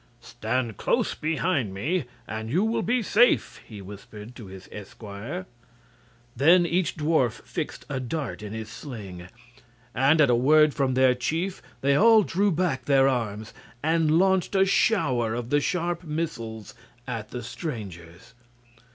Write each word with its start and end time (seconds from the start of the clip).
"Stand 0.19 0.77
close 0.77 1.13
behind 1.13 1.75
me 1.75 2.05
and 2.27 2.49
you 2.49 2.63
will 2.63 2.81
be 2.81 3.03
safe," 3.03 3.61
he 3.63 3.83
whispered 3.83 4.33
to 4.35 4.47
his 4.47 4.67
esquire. 4.71 5.45
Then 6.35 6.65
each 6.65 6.97
dwarf 6.97 7.33
fixed 7.43 7.85
a 7.87 7.99
dart 7.99 8.41
in 8.41 8.51
his 8.51 8.67
sling, 8.67 9.27
and 9.93 10.19
at 10.19 10.27
a 10.27 10.33
word 10.33 10.73
from 10.73 10.95
their 10.95 11.13
chief 11.13 11.61
they 11.81 11.93
all 11.95 12.23
drew 12.23 12.49
back 12.51 12.85
their 12.85 13.07
arms 13.07 13.53
and 13.83 14.17
launched 14.17 14.55
a 14.55 14.65
shower 14.65 15.35
of 15.35 15.51
the 15.51 15.61
sharp 15.61 16.03
missiles 16.03 16.73
at 17.05 17.29
the 17.29 17.43
strangers. 17.43 18.33